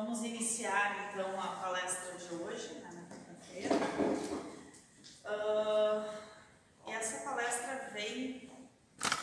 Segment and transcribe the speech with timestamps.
[0.00, 3.74] Vamos iniciar então a palestra de hoje, né, na quinta-feira.
[5.26, 8.50] Uh, essa palestra vem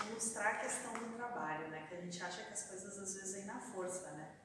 [0.07, 1.87] ilustrar a questão do trabalho, né?
[1.89, 4.35] Que a gente acha que as coisas às vezes vêm na força, né?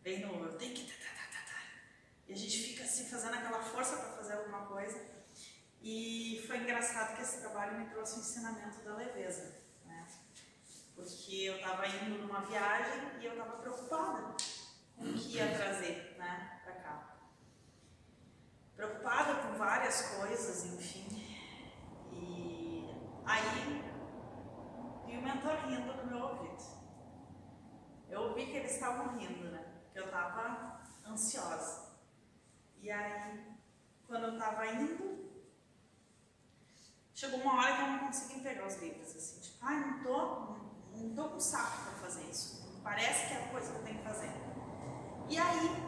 [0.00, 0.84] Vem no eu tenho que.
[0.84, 1.60] Tá, tá, tá, tá,
[2.28, 4.98] e a gente fica assim fazendo aquela força para fazer alguma coisa.
[5.82, 9.54] E foi engraçado que esse trabalho me trouxe o ensinamento da leveza,
[9.84, 10.06] né?
[10.96, 14.34] Porque eu estava indo numa viagem e eu estava preocupada
[14.96, 17.16] com o que ia trazer, né, para cá.
[18.76, 21.06] Preocupada com várias coisas, enfim.
[22.12, 22.90] E
[23.24, 23.84] aí
[25.06, 26.62] vi o mentor rindo no meu ouvido.
[28.08, 29.64] Eu ouvi que eles estavam rindo, né?
[29.92, 31.94] Que eu estava ansiosa.
[32.80, 33.56] E aí,
[34.06, 35.30] quando eu estava indo,
[37.14, 40.56] chegou uma hora que eu não consegui pegar os livros, assim, tipo, ai, não tô,
[40.96, 42.80] não tô com saco para fazer isso.
[42.82, 44.43] Parece que é a coisa que eu tenho que fazer.
[45.28, 45.84] E aí,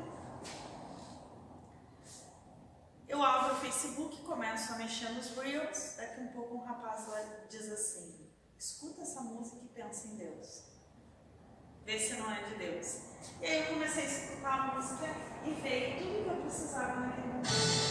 [3.07, 7.23] eu abro o Facebook, começo a mexer nos Reels, daqui um pouco um rapaz lá
[7.49, 10.65] diz assim, escuta essa música e pensa em Deus.
[11.85, 13.01] Vê se não é de Deus.
[13.41, 15.07] E aí eu comecei a escutar a música
[15.45, 17.86] e veio tudo que eu precisava naquele momento.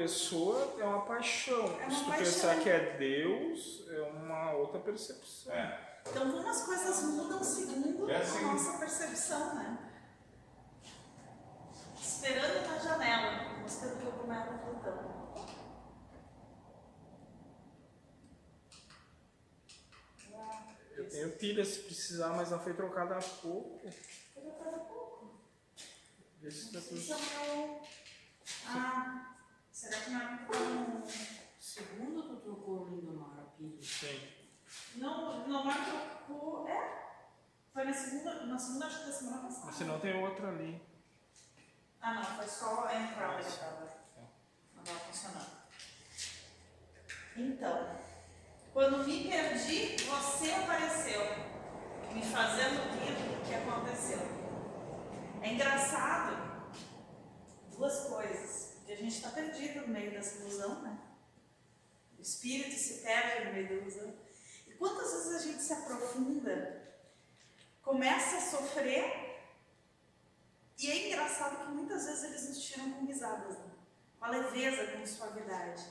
[0.00, 1.64] Pessoa, é uma paixão.
[1.80, 2.24] É uma se tu paixão.
[2.24, 5.52] pensar que é Deus, é uma outra percepção.
[5.54, 6.00] É.
[6.06, 8.38] Então como as coisas mudam segundo É assim.
[8.44, 9.78] a nossa percepção, né?
[11.98, 15.16] Esperando na janela, música do Cogumelo cantando.
[20.96, 23.80] Eu tenho pilha se precisar, mas não foi trocada há pouco.
[24.32, 25.40] Foi trocada há pouco.
[26.40, 27.80] Vê se tá tudo- Isso é.
[28.68, 29.35] Ah,
[29.76, 31.02] será que não é com.
[31.60, 33.82] Segundo tu trocou o Lindomar, pilha?
[33.82, 34.26] Sim.
[34.94, 36.66] Não, não é trocou.
[36.66, 37.06] É?
[37.74, 39.72] Foi na segunda, na segunda acho que da semana passada.
[39.72, 40.80] Se não tem outra ali.
[42.00, 43.96] Ah, não, foi só a entrada que estava.
[44.74, 45.56] Não estava funcionando.
[47.36, 48.00] Então,
[48.72, 51.20] quando me perdi, você apareceu,
[52.14, 54.20] me fazendo rir do que aconteceu.
[55.42, 56.72] É engraçado
[57.76, 58.75] duas coisas.
[58.86, 60.98] Que a gente está perdido no meio dessa ilusão, né?
[62.18, 64.14] O espírito se perde no meio da ilusão.
[64.66, 66.82] E quantas vezes a gente se aprofunda,
[67.82, 69.26] começa a sofrer
[70.78, 73.70] e é engraçado que muitas vezes eles nos tiram com risadas, né?
[74.18, 75.82] com a leveza, com suavidade.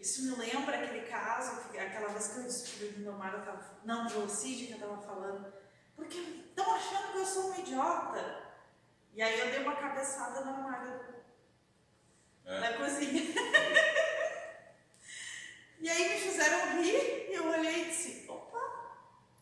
[0.00, 3.44] Isso me lembra aquele caso, que, aquela vez que eu descobri do meu mar, eu
[3.44, 5.52] tava, não, do Cid que eu estava falando,
[5.94, 8.46] porque estão achando que eu sou um idiota.
[9.12, 10.95] E aí eu dei uma cabeçada na armário
[12.46, 12.60] é.
[12.60, 13.22] na cozinha.
[15.80, 18.60] e aí me fizeram rir e eu olhei e disse: opa,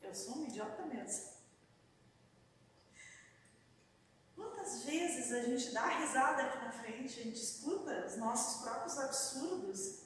[0.02, 1.34] eu sou um idiota mesmo.
[4.34, 8.98] Quantas vezes a gente dá risada aqui na frente, a gente escuta os nossos próprios
[8.98, 10.04] absurdos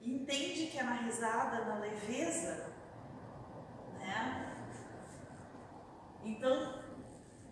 [0.00, 2.72] e entende que é na risada, na leveza,
[3.98, 4.44] né?
[6.22, 6.84] Então,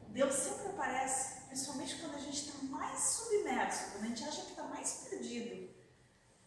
[0.08, 4.50] Deus sempre aparece principalmente quando a gente está mais submerso, quando a gente acha que
[4.50, 5.74] está mais perdido,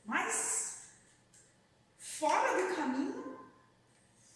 [0.06, 0.92] mais
[1.98, 3.40] fora do caminho,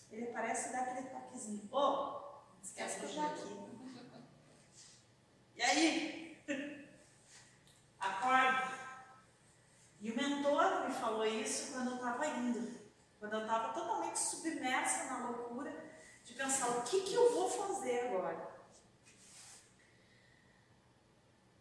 [0.10, 1.70] ele aparece e dá aquele toquezinho.
[1.72, 3.64] Ô, oh, esquece que eu já aqui.
[5.56, 6.44] E aí?
[8.00, 8.74] Acorda.
[10.02, 12.82] E o mentor me falou isso quando eu estava indo.
[13.20, 15.72] Quando eu estava totalmente submersa na loucura
[16.24, 18.54] de pensar o que, que eu vou fazer agora.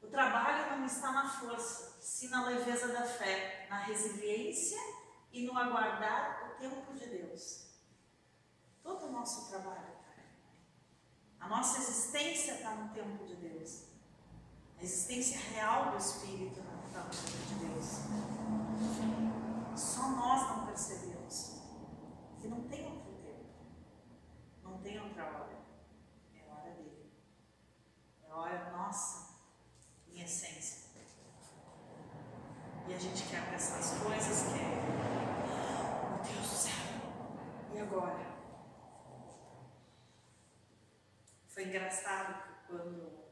[0.02, 4.78] O trabalho não está na força, sim na leveza da fé, na resiliência
[5.32, 7.66] e no aguardar o tempo de Deus.
[8.82, 9.92] Todo o nosso trabalho
[11.42, 13.88] a nossa existência está no tempo de Deus.
[14.78, 17.86] A existência real do Espírito está no tempo de Deus.
[19.76, 21.60] Só nós não percebemos.
[22.40, 23.44] Que não tem outro tempo.
[24.62, 25.58] Não tem outra hora.
[26.32, 27.12] É hora dele.
[28.22, 29.34] É hora nossa,
[30.06, 30.61] em essência.
[32.88, 34.82] E a gente quer apressar as coisas, quer.
[36.10, 36.72] Meu Deus do céu.
[37.74, 38.32] E agora?
[41.48, 43.22] Foi engraçado quando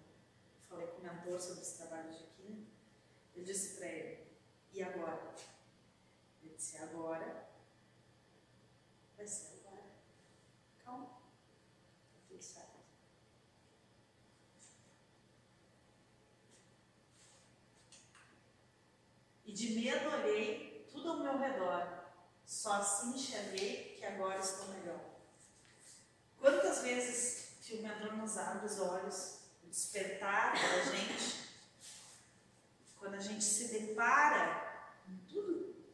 [0.69, 2.70] falei com o mentor sobre esse trabalho de quinta,
[3.35, 4.26] eu disse para ele,
[4.73, 5.35] e agora?
[6.43, 7.49] Ele disse, agora
[9.17, 9.85] vai ser agora.
[10.85, 12.81] Calma, tá tudo certo.
[19.50, 22.05] E de medo olhei tudo ao meu redor,
[22.47, 25.00] só assim enxerguei que agora estou melhor.
[26.38, 31.50] Quantas vezes o mentor nos abre os olhos, o despertar da gente,
[32.97, 35.85] quando a gente se depara com tudo,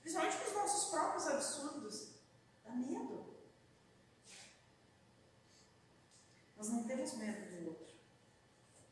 [0.00, 2.08] principalmente com os nossos próprios absurdos,
[2.64, 3.26] dá medo.
[6.56, 7.94] Nós não temos medo do outro.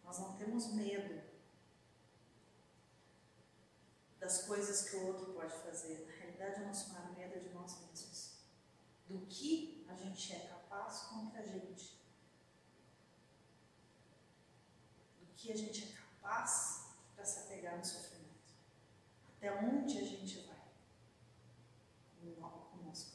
[0.04, 1.27] Nós não temos medo
[4.28, 6.04] das coisas que o outro pode fazer.
[6.06, 8.34] Na realidade, o nosso maior medo é de nós mesmos.
[9.08, 11.96] Do que a gente é capaz contra a gente.
[15.34, 18.52] que a gente é capaz para se apegar no sofrimento.
[19.36, 20.58] Até onde a gente vai
[22.72, 23.12] conosco.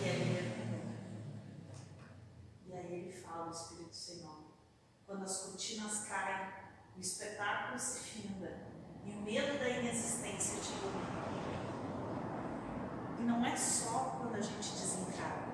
[0.00, 0.80] E aí,
[2.66, 4.50] e aí ele fala, o Espírito sem nome.
[5.20, 6.50] Quando as cortinas caem,
[6.96, 8.58] o espetáculo se finda
[9.04, 11.20] e o medo da inexistência te domina.
[13.18, 15.50] E não é só quando a gente desencarna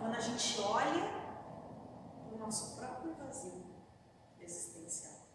[0.00, 1.12] quando a gente olha
[2.32, 3.64] o nosso próprio vazio
[4.40, 5.28] existencial.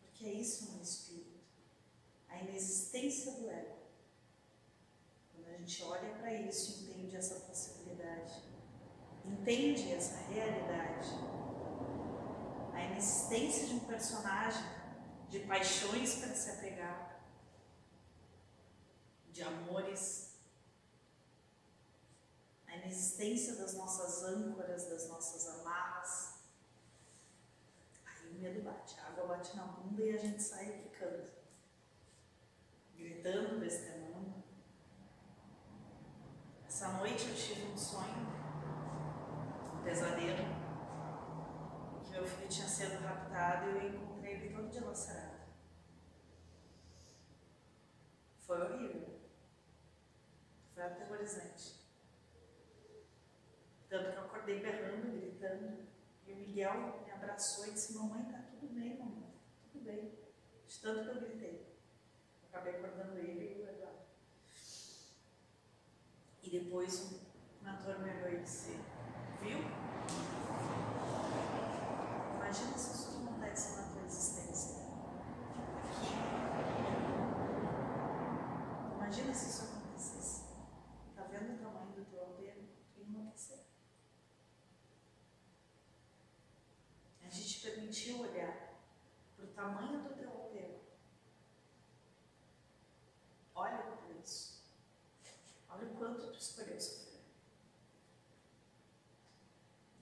[0.00, 1.40] Porque é isso no espírito,
[2.30, 3.76] a inexistência do ego.
[5.34, 8.48] Quando a gente olha para isso e entende essa possibilidade,
[9.28, 11.08] entende essa realidade,
[12.72, 14.62] a inexistência de um personagem,
[15.28, 17.20] de paixões para se apegar,
[19.32, 20.36] de amores
[22.68, 26.38] a inexistência das nossas âncoras, das nossas amarras.
[28.06, 31.28] Aí o medo bate, a água bate na bunda e a gente sai ficando,
[32.94, 34.44] gritando, testemunho.
[36.68, 38.28] Essa noite eu tive um sonho,
[39.74, 40.58] um pesadelo,
[42.08, 45.38] que meu filho tinha sido raptado e eu encontrei ele todo dilacerado.
[48.46, 49.18] Foi horrível.
[53.88, 55.88] Tanto que eu acordei berrando, gritando.
[56.26, 60.18] E o Miguel me abraçou e disse: Mamãe, tá tudo bem, mamãe, tá tudo bem.
[60.66, 61.78] De tanto que eu gritei.
[62.42, 63.98] Eu acabei acordando ele e o Eduardo.
[66.42, 67.12] E depois
[67.60, 68.78] o mentor me olhou e disse:
[69.40, 69.58] Viu?
[72.36, 74.82] Imagina se isso acontece na tua existência.
[75.86, 76.08] Aqui.
[78.94, 80.44] Imagina se isso acontecesse.
[81.14, 82.68] Tá vendo o tamanho do teu apego?
[82.94, 83.68] Tu enlouquecer.
[87.98, 88.78] Permitiu olhar
[89.36, 90.80] para o tamanho do teu apego.
[93.54, 94.62] Olha para isso.
[95.68, 97.20] Olha o quanto tu escolheu sofrer.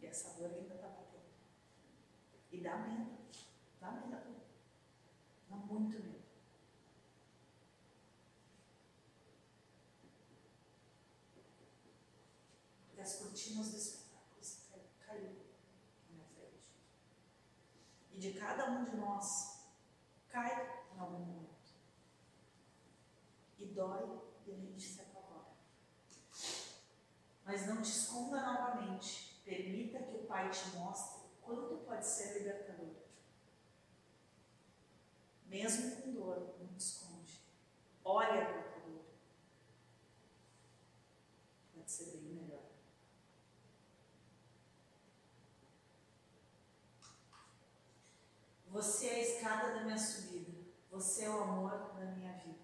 [0.00, 1.24] E essa dor ainda está batendo.
[2.52, 3.16] E dá medo.
[3.80, 4.36] Dá medo.
[5.48, 6.16] Dá muito medo.
[13.06, 16.66] as cortinas do espetáculo se cai- caiu na minha frente.
[18.10, 18.32] E de
[18.66, 19.64] cada um de nós
[20.28, 21.46] cai em algum momento.
[23.60, 25.52] E dói e a gente se apavora.
[27.44, 29.40] Mas não te esconda novamente.
[29.44, 32.96] Permita que o Pai te mostre quanto pode ser libertador.
[35.46, 37.40] Mesmo com dor, não te esconde.
[38.04, 39.04] Olha para a dor.
[41.72, 42.66] Pode ser bem melhor.
[48.76, 50.52] Você é a escada da minha subida.
[50.90, 52.58] Você é o amor da minha vida.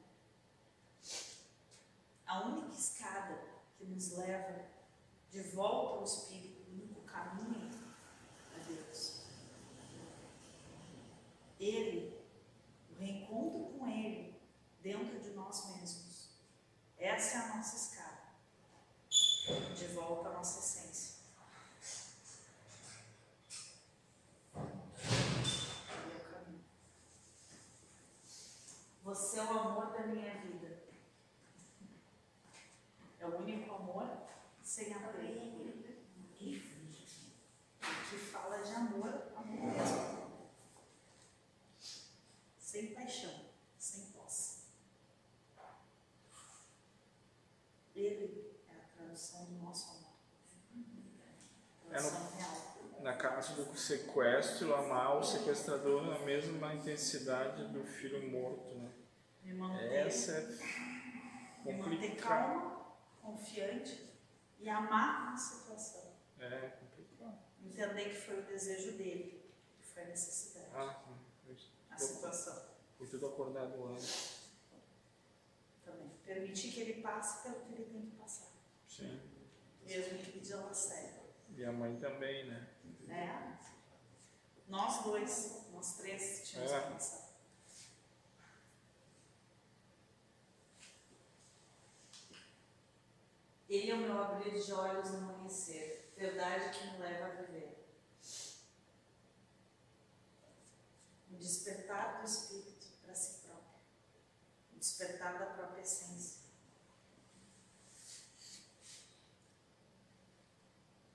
[2.27, 3.43] A única escada
[3.79, 4.63] que nos leva
[5.31, 7.71] de volta ao Espírito, o único caminho
[8.55, 9.23] a Deus.
[11.59, 12.23] Ele,
[12.91, 14.39] o reencontro com Ele
[14.83, 16.29] dentro de nós mesmos.
[16.99, 18.35] Essa é a nossa escada.
[19.75, 21.13] De volta à nossa essência.
[26.03, 26.65] Ele é o caminho.
[29.13, 30.85] Você é o amor da minha vida.
[33.21, 34.09] É o único amor
[34.63, 35.71] sem apego.
[36.39, 40.41] Que fala de amor, amor mesmo.
[42.59, 44.63] Sem paixão, sem posse.
[47.95, 50.13] Ele é a tradução do nosso amor.
[51.87, 52.73] Tradução real.
[53.03, 59.02] Na caso do sequestro, amar o sequestrador na mesma intensidade do filho morto, né?
[59.45, 62.87] Me manter, Essa é me manter calma,
[63.21, 64.11] confiante
[64.59, 66.13] e amar a situação.
[66.39, 67.39] É complicado.
[67.65, 69.45] Entender que foi o desejo dele,
[69.79, 71.03] que foi a necessidade, Ah,
[71.91, 72.71] a situação.
[72.99, 74.43] Foi tudo acordado antes.
[75.85, 76.11] Também.
[76.25, 78.49] Permitir que ele passe pelo que ele tem que passar.
[78.89, 79.21] Sim.
[79.85, 81.23] Mesmo que pediu sério.
[81.57, 82.69] E a mãe também, né?
[83.09, 83.59] É.
[84.69, 86.81] Nós dois, nós três tínhamos É.
[86.81, 87.32] que passar.
[93.73, 97.89] Ele é o meu abrir de olhos no amanhecer, verdade que me leva a viver.
[101.31, 103.81] O despertar do espírito para si próprio,
[104.75, 106.43] o despertar da própria essência.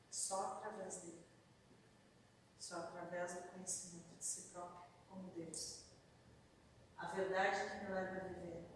[0.10, 1.28] Só através dele,
[2.58, 5.84] só através do conhecimento de si próprio como Deus.
[6.98, 8.68] A verdade que me leva a viver.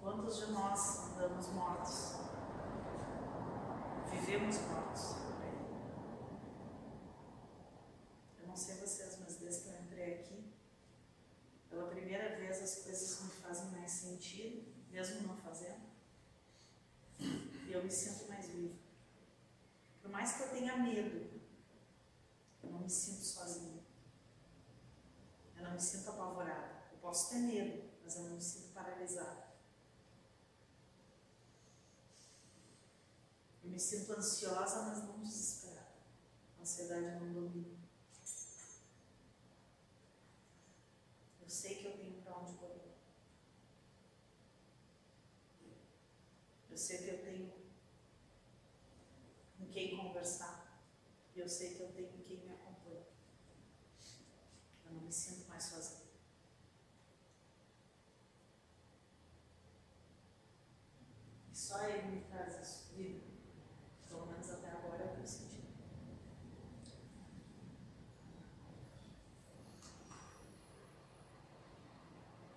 [0.00, 2.12] Quantos de nós andamos mortos?
[4.10, 5.16] Vivemos mortos.
[8.38, 10.52] Eu não sei vocês, mas desde que eu entrei aqui,
[11.70, 15.86] pela primeira vez as coisas me fazem mais sentido, mesmo não fazendo.
[17.18, 18.74] E eu me sinto mais viva.
[20.02, 21.40] Por mais que eu tenha medo,
[22.62, 23.82] eu não me sinto sozinha.
[25.56, 26.84] Eu não me sinto apavorada.
[26.92, 29.45] Eu posso ter medo, mas eu não me sinto paralisada.
[33.76, 35.92] Me sinto ansiosa, mas não desesperada.
[36.58, 37.76] A ansiedade não domina.
[41.42, 42.94] Eu sei que eu tenho para onde correr.
[46.70, 47.52] Eu sei que eu tenho
[49.58, 50.82] com quem conversar.
[51.34, 53.04] E eu sei que eu tenho quem me acompanha.
[54.86, 56.06] Eu não me sinto mais sozinha.
[61.52, 63.36] E só ele me traz isso, vida.
[64.08, 65.56] Pelo menos até agora é o que eu senti.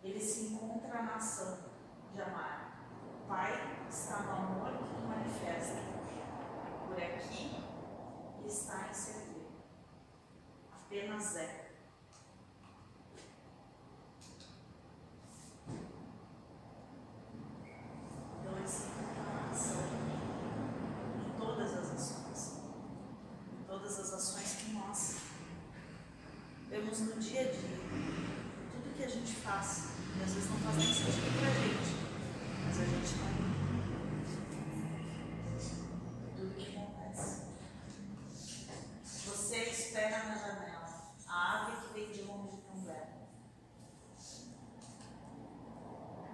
[0.01, 1.69] Ele se encontra na ação
[2.13, 2.87] de amar.
[3.23, 5.81] O Pai está no amor que o manifesta.
[6.87, 7.63] Por aqui
[8.41, 9.47] e está em servir.
[10.71, 11.69] Apenas é.
[18.39, 19.81] Então ele se encontra na ação.
[21.19, 22.59] Em todas as ações.
[23.53, 25.17] Em todas as ações que nós
[26.97, 27.79] no dia a dia.
[28.71, 29.89] Tudo que a gente faz.
[30.17, 32.09] E às vezes não faz nem sentido pra gente.
[32.65, 33.39] Mas a gente não
[36.39, 37.41] tudo que acontece.
[39.03, 43.27] Você espera na janela, a ave que vem de longe tão bela.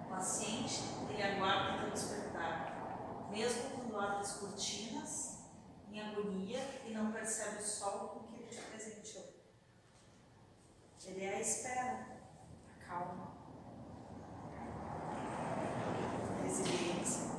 [0.08, 5.38] Paciente, ele aguarda teu despertar, mesmo quando abre as cortinas,
[5.90, 9.34] em agonia, e não percebe o sol com que ele te presenteou.
[11.04, 12.06] Ele é a espera,
[12.68, 13.36] a calma,
[16.38, 17.36] a resiliência.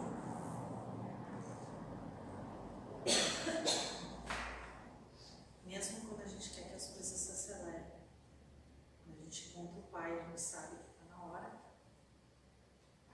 [9.27, 11.51] gente encontra o Pai, a gente sabe que está na hora.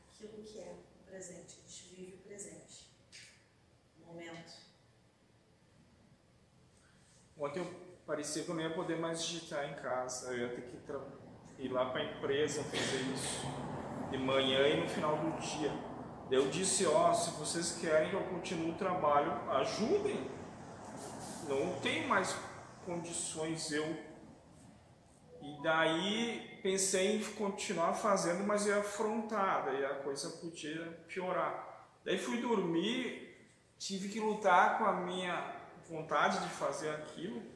[0.08, 2.90] Aquilo que é o presente, a gente vive o presente.
[4.00, 4.54] O momento.
[7.38, 7.66] Ontem eu
[8.24, 10.32] parecia que eu não ia poder mais digitar em casa.
[10.32, 13.46] Eu ia ter que ir lá para a empresa fazer isso
[14.10, 15.70] de manhã e no final do dia.
[16.32, 20.32] Eu disse, ó, se vocês querem que eu continue o trabalho, ajudem.
[21.50, 22.34] Não tenho mais
[22.86, 23.86] condições eu.
[25.42, 31.92] E daí pensei em continuar fazendo, mas ia afrontar, daí a coisa podia piorar.
[32.06, 33.38] Daí fui dormir,
[33.78, 35.58] tive que lutar com a minha
[35.90, 37.53] vontade de fazer aquilo,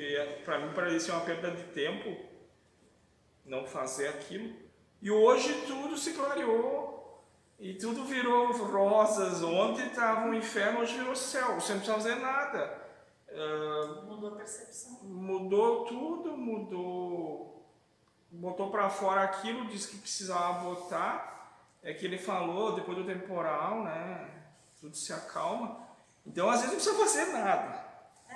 [0.00, 2.16] que para mim parecia uma perda de tempo
[3.44, 4.56] não fazer aquilo.
[5.02, 7.22] E hoje tudo se clareou
[7.58, 9.42] e tudo virou rosas.
[9.42, 12.80] Ontem estava um inferno, hoje virou céu, sem precisar fazer nada.
[13.30, 15.00] Ah, Mudou a percepção.
[15.04, 17.70] mudou tudo, mudou,
[18.30, 21.28] botou para fora aquilo, disse que precisava botar.
[21.82, 24.44] É que ele falou depois do temporal, né?
[24.80, 25.78] Tudo se acalma.
[26.24, 27.84] Então às vezes não precisa fazer nada,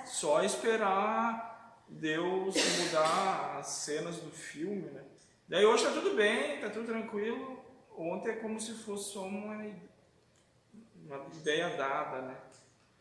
[0.05, 1.54] só esperar
[1.87, 5.03] Deus mudar as cenas do filme, né?
[5.47, 7.63] Daí hoje tá tudo bem, tá tudo tranquilo.
[7.97, 12.37] Ontem é como se fosse só uma, uma ideia dada, né?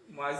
[0.08, 0.38] Mas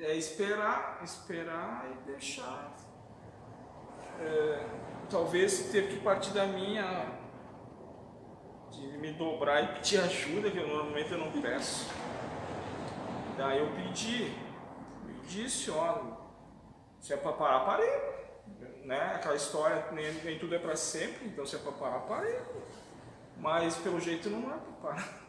[0.00, 2.76] é esperar, esperar e deixar.
[4.20, 4.66] É,
[5.08, 7.24] talvez ter que partir da minha
[8.70, 11.90] de me dobrar e pedir ajuda, que eu, normalmente eu não peço.
[13.36, 14.34] Daí eu pedi,
[15.08, 16.15] eu disse, ó,
[17.00, 18.16] se é para parar, parei.
[18.84, 19.00] Né?
[19.14, 22.38] Aquela história, nem, nem tudo é para sempre, então se é para parar, parei.
[23.36, 25.26] Mas pelo jeito não é para parar.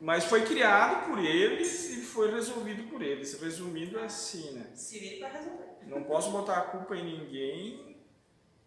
[0.00, 3.40] Mas foi criado por eles e foi resolvido por eles.
[3.40, 4.66] Resumido é assim, né?
[4.74, 5.64] Se vire para resolver.
[5.86, 7.96] Não posso botar a culpa em ninguém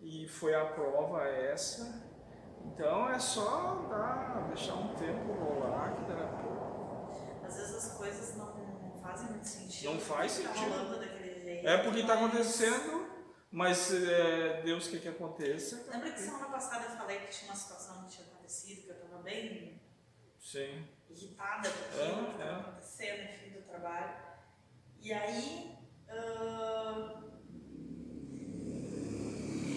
[0.01, 2.08] e foi a prova essa.
[2.65, 7.45] Então é só dar, deixar um tempo rolar que daqui a pouco.
[7.45, 8.53] Às vezes as coisas não,
[9.01, 9.93] fazem muito sentido.
[9.93, 10.69] Não faz sentido.
[10.69, 10.99] rolando
[11.63, 13.08] É porque está acontecendo,
[13.52, 15.86] mas é, Deus quer que aconteça.
[15.89, 18.96] Lembra que semana passada eu falei que tinha uma situação que tinha acontecido, que eu
[18.96, 19.82] estava bem
[20.39, 20.86] Sim.
[21.10, 22.60] irritada com É, aquilo que estava é.
[22.62, 24.17] acontecendo, enfim, do trabalho.
[25.00, 25.78] E aí,
[26.10, 27.24] ah,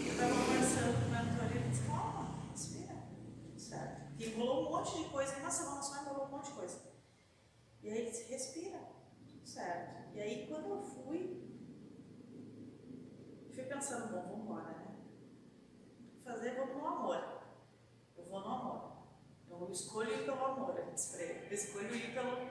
[0.06, 2.94] eu estava conversando com o mentor e ele disse, calma, respira,
[3.46, 4.12] tudo certo.
[4.18, 6.80] E enrolou um monte de coisa, uma semana só enrolou um monte de coisa.
[7.82, 8.78] E aí ele disse, respira,
[9.28, 10.14] tudo certo.
[10.14, 11.49] E aí quando eu fui,
[13.60, 14.96] fui pensando, bom, vamos embora, né?
[16.24, 17.40] Fazer, vamos no amor.
[18.16, 18.90] Eu vou no amor.
[19.50, 21.46] Eu escolho ir pelo amor, eu disse pra ele.
[21.50, 22.48] Eu escolho ir pelo,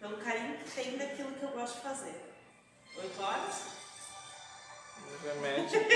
[0.00, 2.14] pelo carinho que tem daquilo que eu gosto de fazer.
[2.96, 3.66] Oito horas?
[5.22, 5.80] Remédio.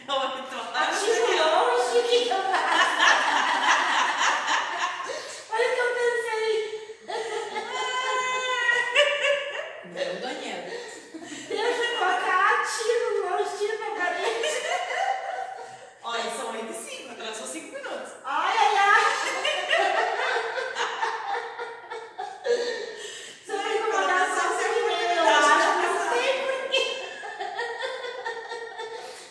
[0.00, 0.74] É oito horas.
[0.74, 2.98] Aqui longe, que eu faço?
[5.52, 6.56] Olha o que eu pensei.
[9.84, 10.62] Não, Daniel.
[11.46, 14.48] Deixa eu colocar tiro longe, tiro na parede.
[16.02, 18.12] Olha, são oito e cinco, agora são cinco minutos.
[18.24, 19.04] Ai, ai, ai.
[23.44, 25.68] Você vai incomodar só um segundo, eu acho.
[25.82, 26.84] Não sei por quê.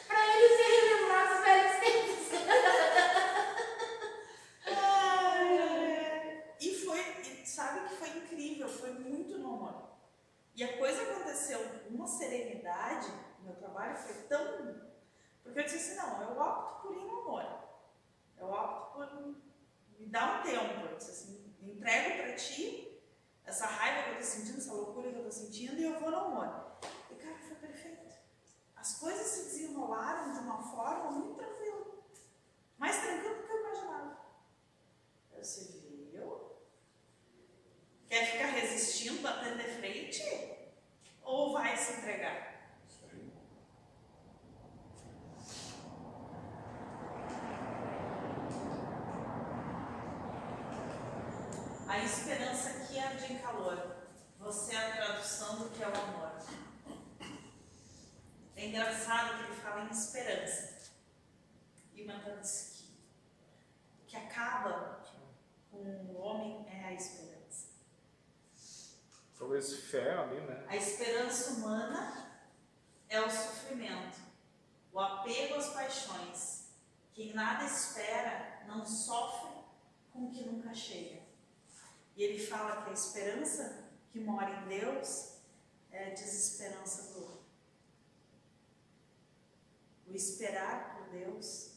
[0.08, 2.18] Pra ele se relembrar dos velhos tempos.
[6.60, 9.76] E foi, e sabe que foi incrível, foi muito no amor.
[10.56, 13.08] E a coisa aconteceu com uma serenidade,
[13.44, 14.76] meu trabalho foi tão.
[15.44, 17.46] Porque eu disse assim: não, eu opto por ir no amor.
[18.38, 19.08] Eu opto por
[20.00, 20.82] me dar um tempo.
[20.90, 23.00] Eu disse assim: me entrego pra ti
[23.46, 26.10] essa raiva que eu tô sentindo, essa loucura que eu tô sentindo, e eu vou
[26.10, 26.78] no amor.
[27.12, 28.16] E cara, foi perfeito.
[28.76, 31.86] As coisas se desenrolaram de uma forma muito tranquila.
[32.80, 34.18] Mais tranquila do que eu imaginava.
[35.34, 36.58] Eu disse, viu?
[38.08, 40.24] Quer ficar resistindo, batendo de frente?
[41.24, 42.56] Ou vai se entregar?
[42.88, 43.34] Isso aí.
[51.90, 51.98] A
[53.26, 53.98] em calor.
[54.40, 56.32] Você é a tradução do que é o amor.
[58.56, 60.78] É engraçado que ele fala em esperança.
[61.94, 65.02] E que o que acaba
[65.72, 67.68] com o homem é a esperança.
[69.38, 70.66] Talvez fé ali, né?
[70.68, 72.42] A esperança humana
[73.10, 74.18] é o sofrimento,
[74.92, 76.72] o apego às paixões.
[77.14, 79.64] Quem nada espera não sofre
[80.12, 81.17] com o que nunca chega.
[82.18, 85.34] E ele fala que a esperança que mora em Deus
[85.92, 87.38] é desesperança do.
[90.08, 91.74] O esperar por Deus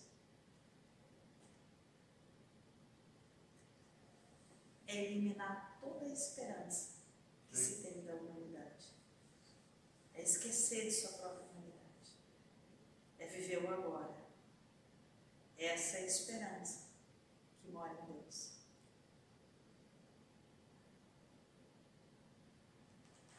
[4.87, 6.94] é eliminar toda a esperança
[7.50, 8.94] que se tem da humanidade.
[10.14, 12.16] É esquecer de sua própria humanidade.
[13.18, 14.16] É viver o agora.
[15.59, 16.88] Essa é a esperança
[17.61, 18.61] que mora em Deus.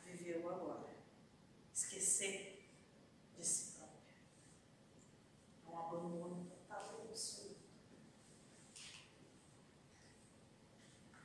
[0.05, 0.93] Viver o agora.
[1.73, 2.63] Esquecer
[3.35, 3.97] de si próprio.
[5.65, 7.55] É um abandono total e absoluto.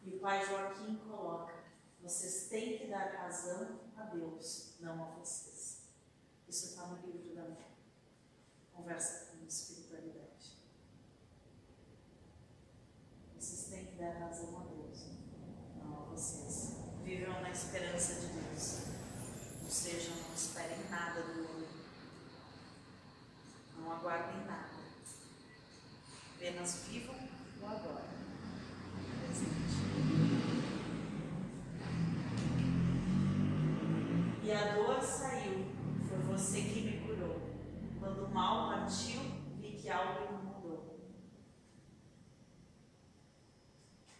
[0.04, 1.54] E o pai Joaquim coloca:
[2.02, 5.86] vocês têm que dar razão a Deus, não a vocês.
[6.48, 7.56] Isso está no livro da
[8.72, 10.56] Conversa com Espiritualidade.
[13.38, 15.06] Vocês têm que dar razão a Deus,
[15.76, 16.74] não a vocês.
[17.04, 18.86] Vivam na esperança de Deus.
[19.62, 21.68] Ou seja, não esperem nada do homem.
[23.76, 24.74] Não aguardem nada.
[26.34, 28.16] Apenas vivam o agora.
[29.20, 29.76] Presente.
[34.46, 35.66] E a dor saiu,
[36.08, 37.40] foi você que me curou.
[37.98, 39.22] Quando o mal partiu,
[39.58, 41.00] vi que algo me mudou.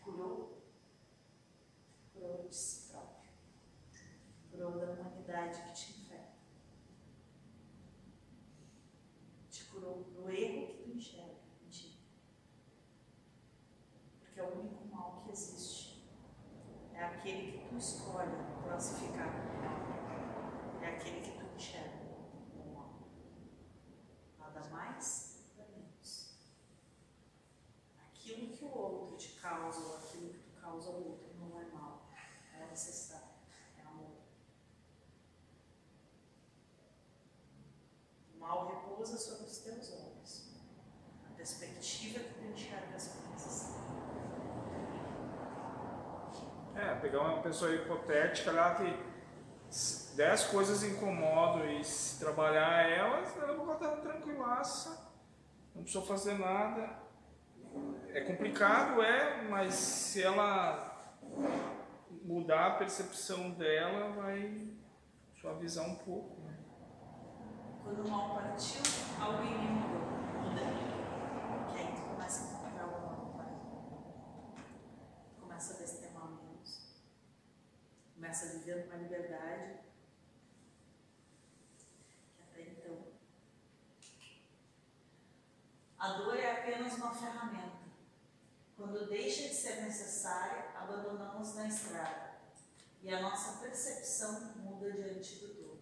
[0.02, 0.62] Curou,
[2.14, 3.30] curou de si próprio.
[4.50, 6.46] Curou da humanidade que te infecta.
[9.50, 12.00] Te curou do erro que tu enxerga em ti.
[14.20, 16.08] Porque é o único mal que existe.
[16.94, 19.86] É aquele que tu escolhe classificar como mal
[20.82, 21.98] é aquele que tu enxerga
[22.52, 22.94] como mal.
[24.38, 26.38] Nada mais, nada menos.
[27.98, 31.64] Aquilo que o outro te causa, ou aquilo que tu causa ao outro, não é
[31.66, 32.08] mal,
[32.54, 33.26] é necessário,
[33.78, 34.16] é amor.
[38.34, 38.66] O mal
[39.06, 40.50] repousa sobre os teus olhos,
[41.30, 43.76] a perspectiva que tu enxerga as coisas.
[46.74, 53.64] É, pegar uma pessoa hipotética lá que dez coisas incomodam e se trabalhar elas, ela
[53.64, 55.12] vai estar tranquilaça,
[55.74, 57.06] não precisa fazer nada.
[58.12, 61.14] É complicado, é, mas se ela
[62.22, 64.68] mudar a percepção dela, vai
[65.40, 66.40] suavizar um pouco.
[66.42, 66.55] né?
[67.86, 68.82] Quando o mal partiu,
[69.20, 70.00] algo em mim mudou.
[70.42, 70.60] Muda.
[71.70, 73.46] Que aí tu começa a encontrar o do Pai.
[75.28, 76.96] Tu começa a destemar menos.
[78.12, 79.78] Começa a viver uma liberdade
[82.34, 83.06] que até então.
[85.96, 87.86] A dor é apenas uma ferramenta.
[88.76, 92.32] Quando deixa de ser necessária, abandonamos na estrada.
[93.00, 95.75] E a nossa percepção muda diante do todo.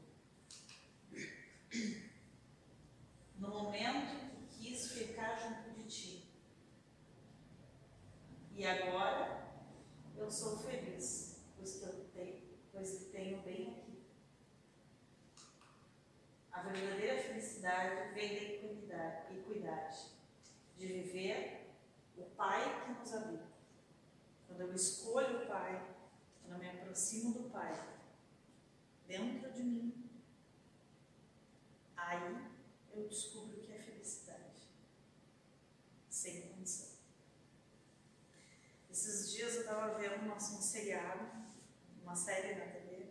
[3.39, 6.29] No momento que quis ficar junto de ti.
[8.53, 9.53] E agora
[10.17, 14.05] eu sou feliz, pois que eu tenho, pois que tenho bem aqui.
[16.53, 19.99] A verdadeira felicidade vem da equidade, equidade,
[20.79, 21.75] de viver
[22.17, 23.49] o Pai que nos habita.
[24.47, 25.85] Quando eu escolho o Pai,
[26.41, 27.73] quando eu me aproximo do Pai,
[29.09, 30.04] dentro de mim,
[32.07, 32.51] aí
[32.93, 34.69] eu descubro o que é felicidade.
[36.09, 36.95] Sem condição.
[38.91, 41.29] Esses dias eu estava vendo um, um seriado,
[42.03, 43.09] uma série na TV,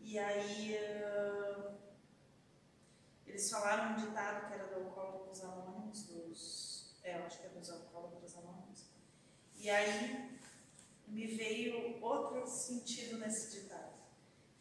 [0.00, 1.76] e aí uh,
[3.26, 6.94] eles falaram um ditado que era do Alcoólicos Anônimos, dos.
[7.02, 8.84] É, eu acho que é dos Alcoólicos Anônimos.
[9.56, 10.38] E aí
[11.08, 13.94] me veio outro sentido nesse ditado.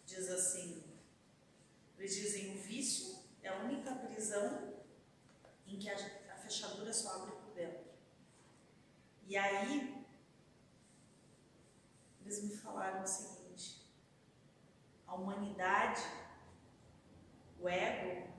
[0.06, 0.84] Diz assim:
[1.98, 4.74] eles dizem o vício é a única prisão
[5.68, 5.98] em que a,
[6.46, 7.86] fechadura só abre por dentro.
[9.28, 10.06] E aí,
[12.22, 13.88] eles me falaram o seguinte:
[15.08, 16.02] a humanidade,
[17.60, 18.32] o ego,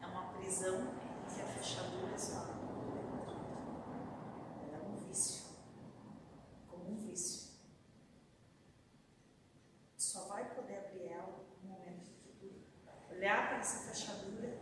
[0.00, 3.36] é uma prisão em que a fechadura só abre por dentro.
[4.64, 5.44] Ela é um vício,
[6.68, 7.50] como um vício.
[9.96, 14.58] Só vai poder abrir ela no momento que tu olhar para essa fechadura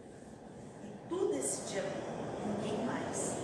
[0.85, 2.03] e tu decidir abrir,
[2.47, 3.37] ninguém mais.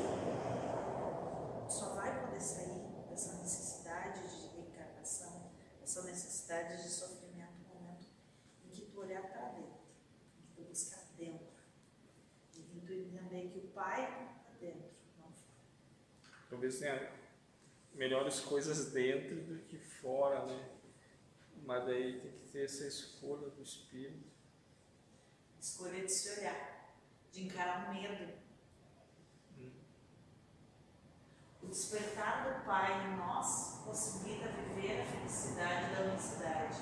[1.68, 8.06] Só vai poder sair dessa necessidade de reencarnação, dessa necessidade de sofrimento no momento
[8.64, 9.80] em que tu olhar para dentro,
[10.38, 11.46] em que tu buscar dentro,
[12.56, 16.53] em que tu entender que o Pai está dentro, não fora.
[16.64, 17.12] Talvez tenha
[17.92, 20.70] melhores coisas dentro do que fora, né?
[21.62, 24.32] Mas daí tem que ter essa escolha do espírito.
[25.60, 26.96] Escolha de se olhar,
[27.30, 28.32] de encarar o medo.
[31.62, 36.78] O despertar do Pai em nós possibilita viver a felicidade da unicidade,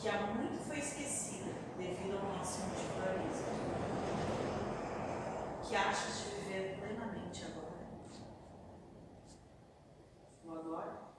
[0.00, 3.64] que há muito foi esquecida devido ao nosso individualismo.
[5.68, 7.74] Que achas de viver plenamente agora?
[10.44, 11.14] O agora?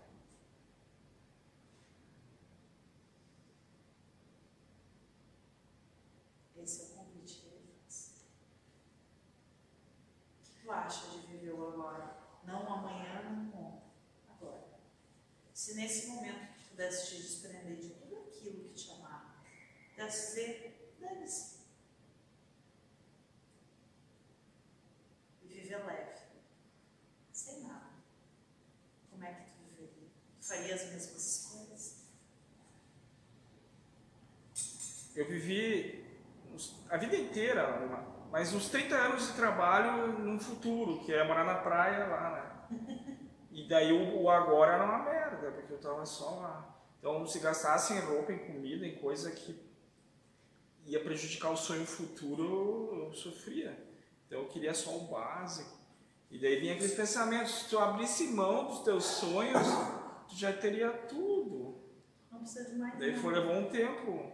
[6.56, 8.28] Esse é o convite que ele faz.
[10.40, 12.18] O que tu acha de viver o agora?
[12.44, 13.92] Não o amanhã, não o ontem.
[14.30, 14.64] Agora.
[15.66, 19.34] Se nesse momento tu pudesse te desprender de tudo aquilo que te amava,
[19.90, 21.56] pudesse dizer, dane-se.
[25.42, 26.22] E viver leve.
[27.32, 27.90] Sem nada.
[29.10, 30.10] Como é que tu viveria?
[30.40, 31.96] Tu faria as mesmas escolhas?
[35.16, 36.06] Eu vivi
[36.92, 41.56] a vida inteira, mas uns 30 anos de trabalho num futuro, que é morar na
[41.56, 43.15] praia lá, né?
[43.56, 46.78] E daí o, o agora era uma merda, porque eu tava só lá.
[47.00, 49.58] Então, se gastasse em roupa, em comida, em coisa que
[50.86, 53.72] ia prejudicar o sonho futuro, eu sofria.
[54.28, 55.78] Então, eu queria só o básico.
[56.30, 59.66] E daí vinha aqueles pensamentos, se tu abrisse mão dos teus sonhos,
[60.28, 61.80] tu já teria tudo.
[62.30, 63.22] Não precisa de mais Daí nada.
[63.22, 64.34] foi levou um tempo.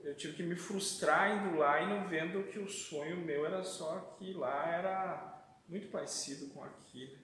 [0.00, 3.62] Eu tive que me frustrar indo lá e não vendo que o sonho meu era
[3.62, 7.22] só que lá era muito parecido com aquilo.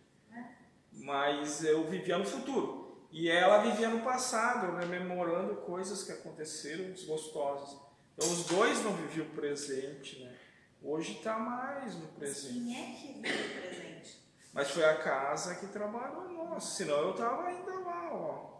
[0.92, 3.06] Mas eu vivia no futuro.
[3.10, 7.78] E ela vivia no passado, rememorando coisas que aconteceram desgostosas.
[8.14, 10.36] Então os dois não viviam o presente, né?
[10.82, 12.54] Hoje está mais no presente.
[12.54, 14.28] quem é que vive o presente?
[14.52, 18.58] Mas foi a casa que trabalhou nossa, senão eu tava ainda lá, ó.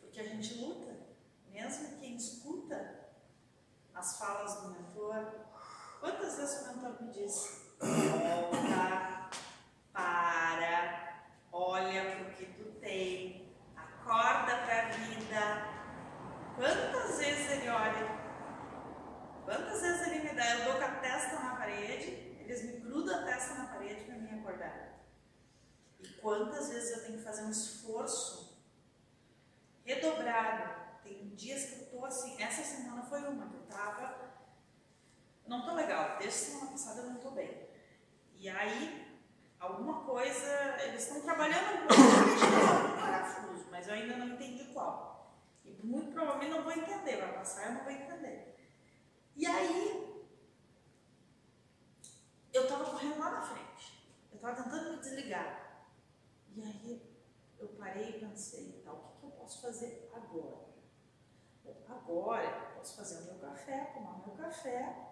[0.00, 0.92] Porque a gente luta.
[1.50, 3.10] Mesmo quem escuta
[3.94, 5.32] as falas do mentor,
[6.00, 9.11] quantas vezes o mentor me disse: volta,
[9.92, 15.72] para, olha para o que tu tem, acorda para a vida.
[16.56, 18.22] Quantas vezes ele olha?
[19.44, 20.58] Quantas vezes ele me dá?
[20.58, 24.14] Eu dou com a testa na parede, eles me grudam a testa na parede para
[24.16, 25.00] me acordar.
[26.00, 28.42] E quantas vezes eu tenho que fazer um esforço
[29.84, 30.82] redobrado.
[31.02, 34.32] Tem dias que eu tô assim, essa semana foi uma que eu tava.
[35.46, 37.68] Não tô legal, desde semana passada eu não tô bem.
[38.36, 39.11] E aí,
[39.62, 45.36] alguma coisa, eles estão trabalhando um parafuso, mas eu ainda não entendi qual.
[45.64, 48.56] E muito provavelmente não vou entender, vai passar eu não vou entender.
[49.36, 50.26] E aí,
[52.52, 54.12] eu tava correndo lá na frente.
[54.32, 55.86] Eu tava tentando me desligar.
[56.54, 57.16] E aí,
[57.58, 60.72] eu parei e pensei, tá, o que, que eu posso fazer agora?
[61.88, 65.08] Agora eu posso fazer o meu café, tomar meu café,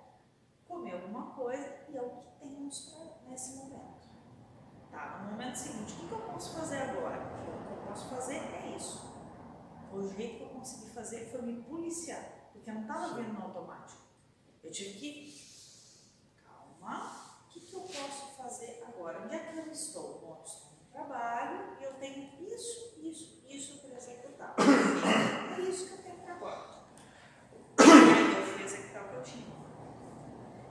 [0.66, 2.96] comer alguma coisa e é o que temos
[3.28, 3.89] nesse momento.
[4.90, 7.18] Tá, no momento seguinte, o que, que eu posso fazer agora?
[7.18, 9.10] O que eu posso fazer é isso.
[9.92, 13.42] O jeito que eu consegui fazer foi me policiar, porque eu não estava vendo no
[13.42, 14.02] automático.
[14.62, 19.22] Eu tive que, calma, o que, que eu posso fazer agora?
[19.24, 20.20] Onde é que eu estou?
[20.20, 24.54] Bom, estou no trabalho e eu tenho isso, isso, isso para executar.
[25.56, 26.84] É isso que eu tenho para agora.
[27.78, 29.46] E aí eu fui executar o que eu tinha.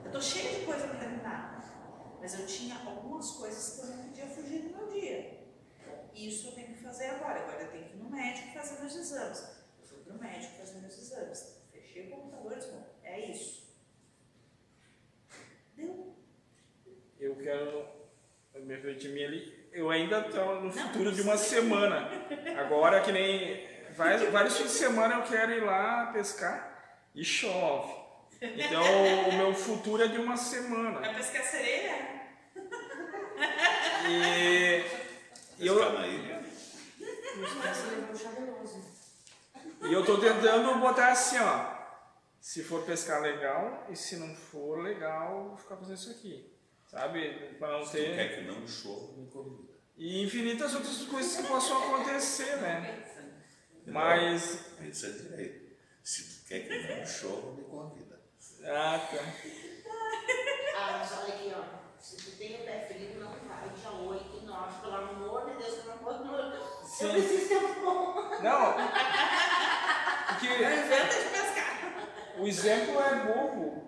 [0.02, 1.59] Eu estou cheia de coisa para terminar,
[2.20, 5.40] mas eu tinha algumas coisas que eu não podia fugir do meu dia.
[6.14, 7.40] Isso eu tenho que fazer agora.
[7.40, 9.48] Agora eu tenho que ir no médico fazer meus exames.
[9.80, 11.62] Eu fui para o médico fazer meus exames.
[11.72, 13.74] Fechei o computador e disse, bom, é isso.
[15.76, 16.14] Deu.
[17.18, 17.86] Eu quero
[18.54, 19.68] me redimir ali.
[19.72, 22.10] Eu ainda estou no futuro de uma semana.
[22.58, 23.66] Agora que nem
[24.30, 27.99] vários fins de semana eu quero ir lá pescar e chove.
[28.42, 31.00] Então o meu futuro é de uma semana.
[31.00, 32.20] Vai pescar sereia?
[34.08, 34.82] E,
[35.58, 36.40] e eu, Pescar na ilha.
[39.88, 41.78] e eu tô tentando botar assim, ó.
[42.40, 46.50] Se for pescar legal e se não for legal, vou ficar fazendo isso aqui.
[46.86, 47.54] Sabe?
[47.58, 48.16] Para não Se ter.
[48.16, 49.68] quer que não chova, me convida.
[49.96, 53.04] E infinitas outras coisas que possam acontecer, né?
[53.86, 54.64] Mas.
[54.80, 55.76] Isso é direito.
[56.02, 58.09] Se tu quer que não chova, me convida.
[58.66, 59.22] Ah, tá.
[60.76, 61.62] Ah, mas olha aqui, ó.
[61.98, 65.56] Se tu tem o pé frio, não vai dia 8 e 9, pelo amor de
[65.56, 66.24] Deus, que eu não posso.
[66.24, 67.12] Eu Sim.
[67.12, 68.14] preciso ter um bom.
[68.42, 68.76] Não.
[70.30, 72.08] Não Porque inventa de pescar.
[72.38, 73.82] o exemplo é bobo,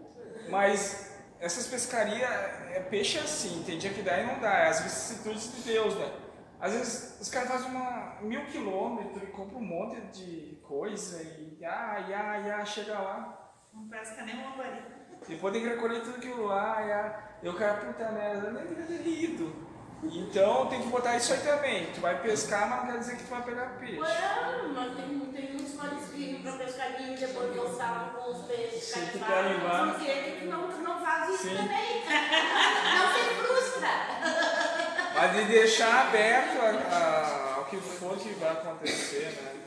[0.50, 2.28] mas essas pescarias
[2.72, 5.94] é peixe assim, tem dia que dá e não dá, é as vicissitudes de Deus,
[5.94, 6.12] né?
[6.60, 11.64] Às vezes os caras fazem uma mil quilômetros e compram um monte de coisa e
[11.64, 13.41] ah, ah, ah, chega lá.
[13.72, 14.86] Não pesca nem uma varinha.
[15.26, 18.98] Depois tem que recolher tudo aquilo lá, e o cara, puta merda, eu nem devia
[18.98, 19.72] ter ido.
[20.04, 21.92] Então tem que botar isso aí também.
[21.94, 24.00] Tu vai pescar, mas não quer dizer que tu vai pegar peixe.
[24.00, 29.06] Ué, mas tem, tem muitos marisquinhos pra pescadinho e depois voltar com os peixes Sim,
[29.12, 29.18] tu.
[29.20, 31.56] Por que que não, não faz isso Sim.
[31.56, 32.02] também?
[32.04, 33.88] Não se frustra.
[35.14, 39.61] Mas de deixar aberto a- a- ao que for que vai acontecer, né?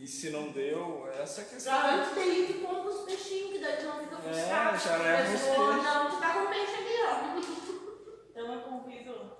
[0.00, 1.72] E se não deu, essa é a questão.
[1.74, 4.74] Já antes de ir, tu compra os peixinhos, que daí tu não fica frustrado.
[4.74, 5.56] É, já leva os peixes.
[5.84, 8.20] Não, tu tá com peixe ali, ó.
[8.30, 9.36] Então eu convido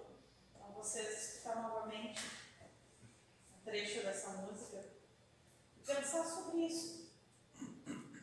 [0.61, 2.23] a vocês a escutar novamente
[3.57, 4.85] um trecho dessa música
[5.79, 7.09] e pensar sobre isso.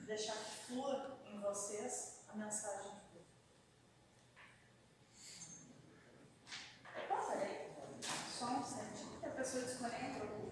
[0.06, 3.26] Deixar que flua em vocês a mensagem de Deus.
[7.28, 7.71] Peraí.
[8.32, 9.06] Só um instante.
[9.19, 10.46] que A pessoa desconecta.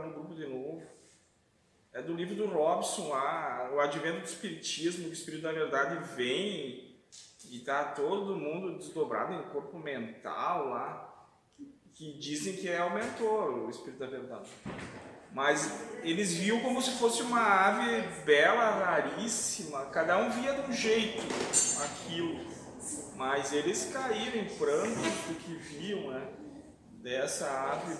[0.00, 0.82] Botar no grupo de novo.
[1.92, 6.96] É do livro do Robson lá, o advento do espiritismo, o espírito da verdade vem
[7.50, 11.28] e tá todo mundo desdobrado em corpo mental lá,
[11.94, 14.48] que dizem que é o mentor, o espírito da verdade.
[15.32, 20.72] Mas eles viam como se fosse uma ave bela, raríssima, cada um via de um
[20.72, 21.22] jeito
[21.82, 22.38] aquilo.
[23.16, 26.39] Mas eles caíram em prantos do que viam, né?
[27.02, 27.96] Dessa ave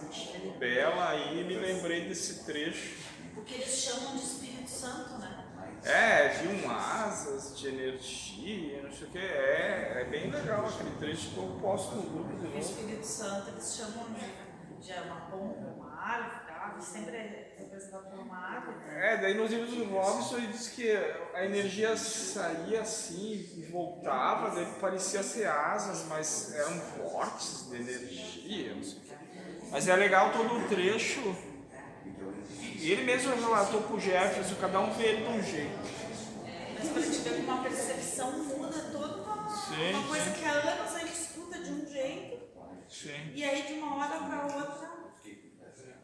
[0.59, 2.97] bela aí me lembrei desse trecho.
[3.35, 5.47] Porque eles chamam de Espírito Santo, né?
[5.83, 9.19] É, viam asas de energia, não sei o que.
[9.19, 12.59] É, é bem legal aquele trecho que eu posto no grupo O.
[12.59, 16.77] Espírito Santo eles chamam de, de uma pomba, uma árvore, tá?
[16.81, 18.77] sempre é representado por uma árvore.
[18.95, 20.91] É, daí nos livros do Robson ele diz que
[21.35, 28.75] a energia saía assim e voltava, daí parecia ser asas, mas eram fortes de energia,
[28.75, 29.15] não sei o quê.
[29.71, 31.21] Mas é legal todo o trecho.
[32.83, 35.79] E ele mesmo relatou pro Jefferson, cada um vê ele de um jeito.
[36.79, 40.33] Mas pra gente ver como a percepção muda toda uma, Sim, uma coisa sim.
[40.33, 42.39] que há anos a gente escuta de um jeito
[42.89, 43.33] Sim.
[43.35, 44.91] e aí de uma hora pra outra.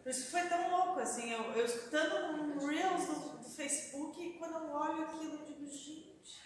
[0.03, 0.66] Por isso que foi tão
[1.07, 5.45] assim, eu, eu escutando um Reels do, do Facebook e quando eu olho aquilo eu
[5.47, 6.43] digo, gente,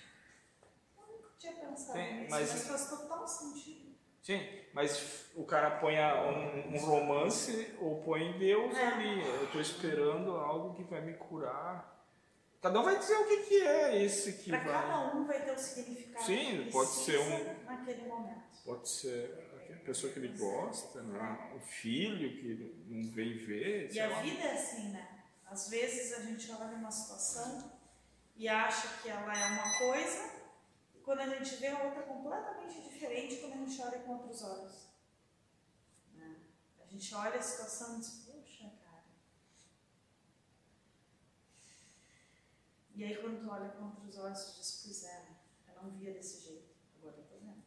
[0.98, 3.90] eu nunca tinha pensado Sim, nisso, mas- mas faz total sentido.
[4.22, 8.86] Sim, mas o cara põe um, um romance ou põe Deus É.
[8.86, 9.20] ali.
[9.24, 11.98] Eu estou esperando algo que vai me curar.
[12.60, 14.72] Cada um vai dizer o que, que é esse que Pra vai.
[14.72, 18.42] cada um vai ter o significado Sim, que pode ser um- naquele momento.
[18.62, 21.52] Pode ser a pessoa que ele gosta, né?
[21.56, 23.92] o filho que ele não vem ver.
[23.92, 24.22] E a lá.
[24.22, 25.24] vida é assim, né?
[25.46, 27.80] Às vezes a gente olha uma situação
[28.36, 30.30] e acha que ela é uma coisa,
[30.94, 34.42] e quando a gente vê a outra completamente diferente quando a gente olha com outros
[34.42, 34.88] olhos.
[36.14, 36.36] Né?
[36.80, 39.04] A gente olha a situação e diz, puxa, cara.
[42.94, 45.28] E aí quando tu olha com outros olhos, tu diz, pois é,
[45.68, 47.62] eu não via desse jeito, agora eu tô vendo.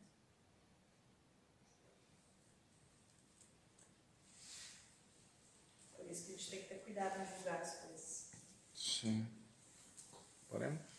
[5.95, 8.29] Por isso que a gente tem que ter cuidado em julgar as coisas.
[8.73, 9.27] Sim.
[10.47, 10.92] Podemos?